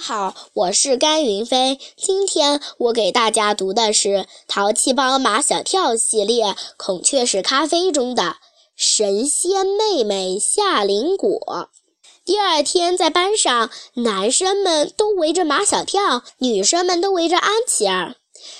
[0.00, 1.76] 好，我是甘云飞。
[1.96, 4.08] 今天我给大家读的是
[4.46, 8.36] 《淘气包马小跳》系列《孔雀是咖啡》中的
[8.76, 11.68] 神仙妹妹夏林果。
[12.24, 18.14] 第二天，在班上，男生们都围着马小跳，女生们都围着安琪儿，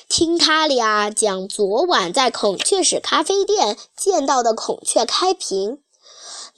[0.09, 5.79] 听他俩讲昨晚在孔雀石咖啡店见到的孔雀开屏。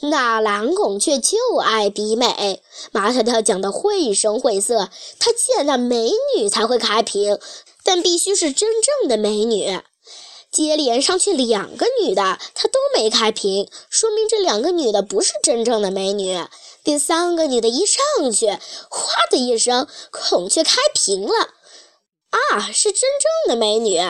[0.02, 4.88] 那蓝孔雀就爱比美，马小跳讲的绘声绘色。
[5.18, 7.38] 他见了美女才会开屏，
[7.84, 9.80] 但必须是真正的美女。
[10.50, 16.44] 接连上去两个女的，他都没开屏，说明这两个女的不是真正的美女。
[16.82, 18.46] 第三个女的一上去，
[18.88, 21.50] 哗的一声，孔雀开屏了。
[22.30, 24.00] 啊，是真正的美女！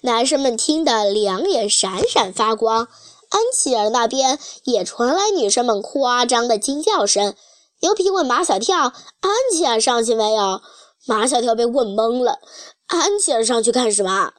[0.00, 2.88] 男生们听得两眼闪闪发光。
[3.30, 7.34] 安琪儿那边也传来女生们夸张的惊叫声。
[7.80, 8.78] 牛皮问马小跳
[9.20, 10.60] ：“安琪儿上去没有？”
[11.06, 12.38] 马小跳被问懵了。
[12.86, 14.32] 安琪儿上去干什么？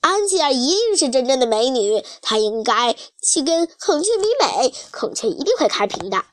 [0.00, 6.24] 安琪儿一定是真正的美女，她应该去跟孔雀比美，孔雀一定会开屏的。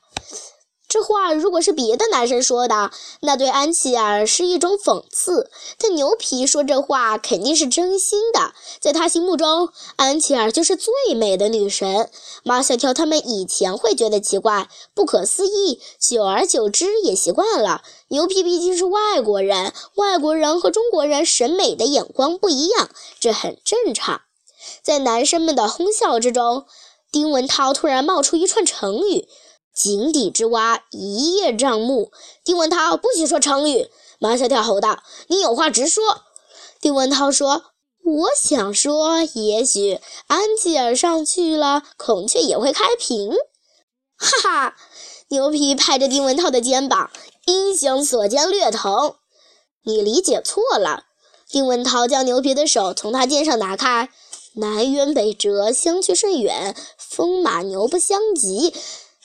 [0.96, 12.08] 这话如果是别的男生说的，那对安琪儿是一种讽刺；但牛皮说这话肯定是真心的，在他心目中，安琪儿就是最美的女神。
[12.44, 17.82] 马小跳他们以前会觉得奇怪、不可思议，久而久之也习惯了。
[18.08, 22.88] 牛皮毕竟是外国人，外国人和中国人审美的眼光不一样，
[23.20, 24.22] 这很正常。
[24.82, 26.64] 在男生们的哄笑之中，
[27.12, 29.28] 丁文涛突然冒出一串成语。
[29.76, 32.10] 井底之蛙，一叶障目。
[32.42, 33.90] 丁文涛不许说成语！
[34.18, 36.22] 马小跳吼道：“你有话直说。”
[36.80, 37.64] 丁文涛说
[38.02, 43.30] ：“我想说，也许安吉尔上去了，孔雀也会开屏。”
[44.16, 44.76] 哈哈！
[45.28, 47.10] 牛皮拍着丁文涛的肩膀
[47.44, 49.16] ：“英雄所见略同。”
[49.84, 51.04] 你理解错了。
[51.50, 54.08] 丁文涛将牛皮的手从他肩上拿开
[54.56, 58.74] ：“南辕北辙，相去甚远，风马牛不相及。”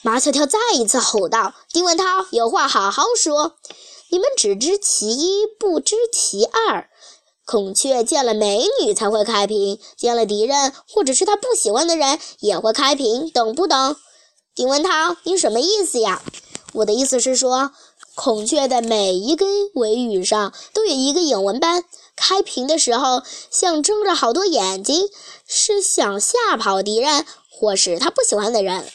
[0.03, 3.53] 马小跳再一次吼道：“丁文涛，有话好好说！
[4.09, 6.89] 你们只知其一，不知其二。
[7.45, 13.95] 孔雀见了美女才会开屏，见了敌人或者是他不喜欢的人也会开屏，懂不懂？”
[14.55, 16.23] 丁文涛，你什么意思呀？
[16.73, 17.71] 我的意思是说，
[18.15, 21.85] 孔雀的每一根尾羽上都有一个影纹斑，
[22.15, 25.07] 开屏的时候像睁着好多眼睛，
[25.45, 28.91] 是想吓跑敌人或是他不喜欢的人。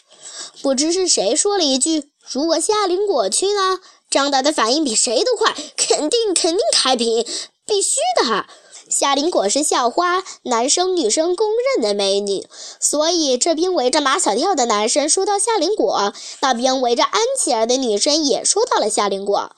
[0.62, 7.26] 不知是谁说了一句：“如果夏林果去呢？”张达的反应比谁都快，肯定肯定开屏，
[7.66, 8.46] 必须的哈。
[8.88, 12.46] 夏林果是校花，男生女生公认的美女，
[12.78, 19.56] 所以这边围着马小跳的男生说到夏林果，那边围着安琪儿的女生也说到了夏林果。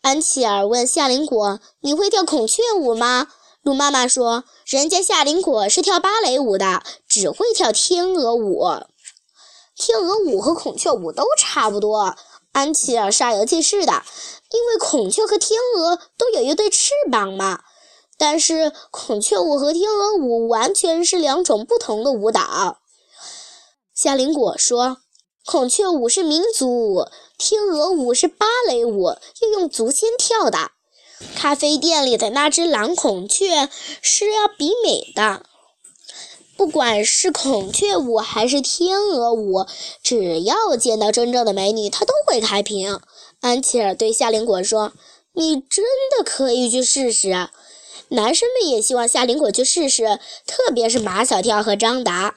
[0.00, 3.26] 安琪儿问夏林果：“你会跳孔雀舞吗？”
[3.62, 8.64] 鹿妈妈说：“人家夏林果是跳芭蕾舞的，只会跳天鹅舞。”
[9.78, 12.16] 天鹅舞和孔雀舞都差不多，
[12.50, 14.02] 安琪儿煞有介事的，
[14.50, 17.60] 因为孔雀和天鹅都有一对翅膀嘛。
[18.18, 22.78] 但是孔雀舞和天鹅舞完全是两种不同的舞蹈。
[23.94, 24.96] 夏林果说，
[25.46, 27.06] 孔雀舞是民族舞，
[27.38, 30.72] 天鹅舞是芭蕾舞，要用足尖跳的。
[31.36, 33.68] 咖啡店里的那只蓝孔雀
[34.02, 35.44] 是要比美的。
[36.58, 39.64] 不管是孔雀舞还是天鹅舞，
[40.02, 42.98] 只要见到真正的美女，她都会开屏。
[43.40, 44.92] 安琪儿对夏林果说
[45.34, 45.84] ：“你真
[46.18, 47.48] 的可以去试试。”
[48.10, 52.34] 男生们也希望夏林果去试试，特别是马小跳和张达。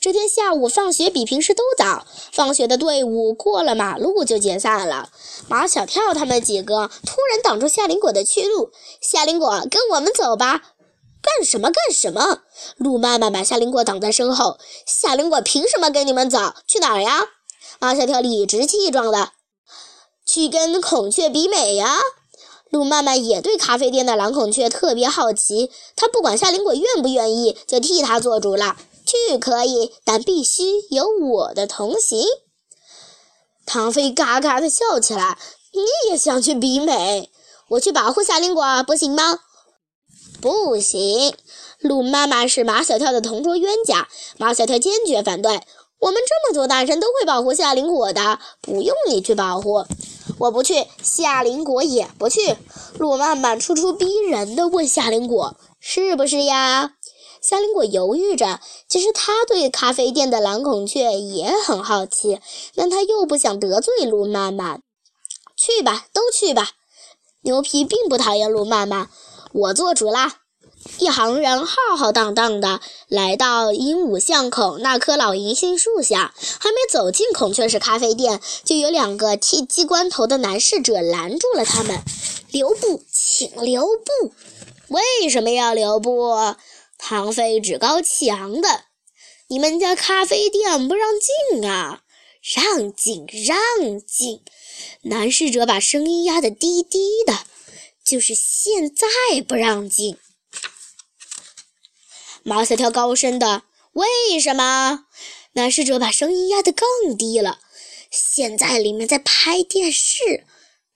[0.00, 5.10] 这天下午放学比平时都早，放学的队伍过了马路就解散了。
[5.48, 8.70] 马小跳他们几个突然挡住夏林果的去路
[9.02, 10.62] ：“夏林果，跟我们走吧。”
[11.22, 12.40] 干什么干什么？
[12.76, 14.58] 陆妈妈把夏林果挡在身后。
[14.86, 16.54] 夏林果凭什么跟你们走？
[16.66, 17.20] 去哪儿呀？
[17.78, 19.32] 马小跳理直气壮的，
[20.26, 21.98] 去跟孔雀比美呀。
[22.70, 28.76] 陆妈妈也对咖啡店的蓝孔雀特别好奇，她不管夏林果愿不愿意，就替他做主了。
[29.04, 32.24] 去可以，但必须有我的同行。
[33.66, 35.38] 唐飞嘎嘎的笑起来。
[35.72, 37.30] 你也想去比美？
[37.68, 39.38] 我去保护夏林果，不行吗？
[40.40, 41.34] 不行，
[41.80, 44.08] 鹿妈妈是马小跳的同桌冤家，
[44.38, 45.60] 马小跳坚决反对。
[45.98, 49.84] 我们这么多大人都会保护夏林果的，不用你去保护。
[50.38, 52.56] 我不去，夏林果也不去。
[52.98, 56.94] 鹿妈妈处处逼人的问夏林果：“是不是呀？”
[57.42, 62.40] 夏林果犹豫着，其实他对咖啡店的蓝孔雀也很好奇，
[62.74, 64.78] 但他又不想得罪鹿妈妈。
[65.56, 66.70] 去吧，都去吧。
[67.42, 69.08] 牛皮并不讨厌鹿妈妈，
[69.52, 70.36] 我做主啦。
[70.98, 82.00] 一行人浩浩荡荡的来到鹦鹉巷口那棵老银杏树下，还没走进孔雀石咖啡店，就有两个剃鸡冠头的男侍者拦住了他们。
[82.50, 84.32] 留步，请留步！
[84.88, 86.34] 为什么要留步？
[86.96, 88.68] 唐飞趾高气扬的
[89.48, 91.08] ：“你们家咖啡店不让
[91.52, 92.00] 进啊！
[92.42, 94.40] 让进，让进！”
[95.04, 97.34] 男侍者把声音压得低低的
[98.10, 99.06] ：“就是现在
[99.46, 100.18] 不让进。”
[102.42, 103.62] 马小跳高声的
[103.92, 105.06] ：“为什么？”
[105.54, 107.60] 男侍者把声音压得更低了
[108.10, 110.46] ：“现在里面在拍电视，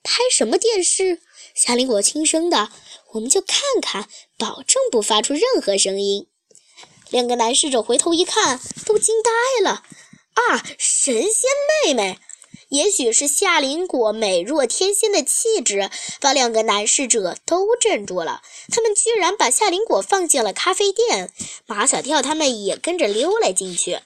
[0.03, 1.21] 拍什么电视？”
[1.55, 2.71] 夏林果轻声的
[3.13, 6.27] ：“我们就看看，保证不发出任何声音。”
[7.11, 9.31] 两个男侍者回头一看，都惊呆
[9.63, 9.83] 了
[10.33, 11.49] ：“啊，神仙
[11.85, 12.19] 妹妹！”
[12.75, 15.89] 也许是夏林果美若天仙的气质，
[16.19, 18.41] 把两个男侍者都镇住了。
[18.69, 21.31] 他们居然把夏林果放进了咖啡店，
[21.65, 24.01] 马小跳他们也跟着溜了进去。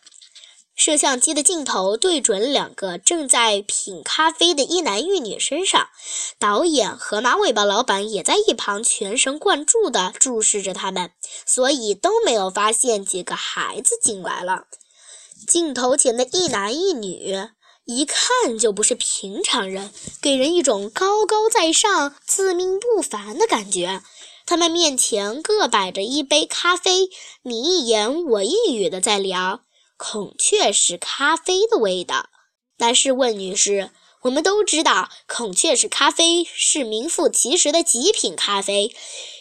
[0.75, 5.89] 摄像机的镜头对准两个正在品咖啡的一男一女身上，
[6.37, 11.11] 导演和马尾巴老板也在一旁全神贯注地注视着他们，
[11.45, 14.67] 所以都没有发现几个孩子进来了。
[15.47, 17.49] 镜头前的一男一女。
[17.89, 19.91] 一看就不是平常人，
[20.21, 24.03] 给人一种高高在上、自命不凡的感觉。
[24.45, 27.09] 他们面前各摆着一杯咖啡，
[27.41, 29.61] 你一言我一语的在聊
[29.97, 32.29] 孔雀石咖啡的味道。
[32.77, 33.89] 男士问女士
[34.21, 38.95] ：“我们都知道孔雀石咖啡是名副其实的极品咖啡，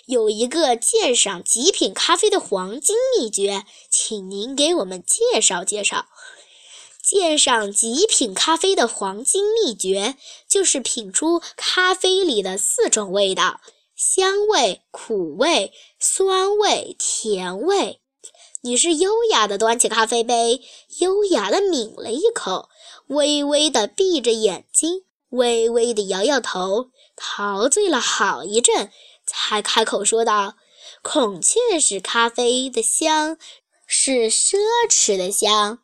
[0.06, 6.06] 有一个鉴赏极品咖啡的黄金秘诀，请您给我们介绍介绍。”
[7.08, 10.16] 鉴赏极品咖啡的黄金秘诀，
[10.46, 13.62] 就是品出咖啡里的四种味道：
[13.96, 18.02] 香味、苦味、酸味、甜味。
[18.60, 20.60] 女士优雅地端起咖啡杯，
[20.98, 22.68] 优雅地抿了一口，
[23.06, 28.92] 微微地闭着眼睛，微微地摇摇头，陶醉了好一阵，
[29.24, 30.56] 才开口说道
[31.00, 33.38] ：“孔雀石咖啡的香，
[33.86, 34.58] 是奢
[34.90, 35.78] 侈的香。”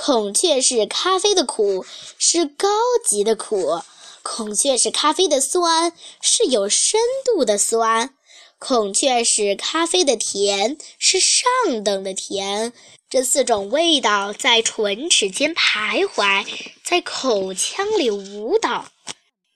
[0.00, 1.84] 孔雀是咖啡的苦
[2.18, 2.68] 是高
[3.04, 3.82] 级的苦，
[4.22, 5.92] 孔雀是咖啡的酸
[6.22, 8.14] 是有深度的酸，
[8.60, 12.72] 孔雀是咖啡的甜是上等的甜。
[13.10, 16.46] 这四种味道在唇齿间徘徊，
[16.84, 18.86] 在口腔里舞蹈。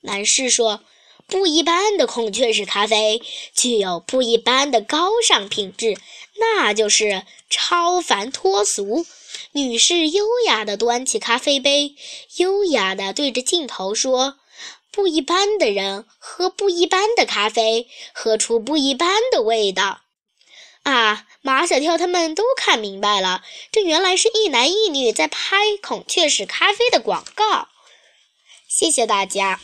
[0.01, 0.81] 男士说
[1.29, 3.23] ：“不一般的孔雀式咖啡
[3.55, 5.97] 具有不一般的高尚品质，
[6.41, 9.07] 那就是超凡脱俗。”
[9.55, 11.95] 女士优雅地端起咖啡杯，
[12.37, 14.39] 优雅地对着镜头说
[14.91, 20.01] ：“不一般的人喝不一般的咖啡，喝出不一般的味道。”
[20.85, 27.69] 啊，马小跳他们都看明白了，这原来是一男一女在拍孔雀石咖啡的广告。
[28.67, 29.61] 谢谢大家。